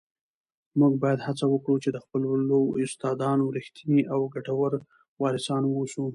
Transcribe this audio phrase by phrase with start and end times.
[0.79, 4.71] موږ باید هڅه وکړو چي د خپلو استادانو رښتیني او ګټور
[5.21, 6.05] وارثان واوسو.